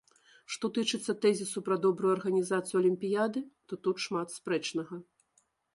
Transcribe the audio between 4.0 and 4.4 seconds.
шмат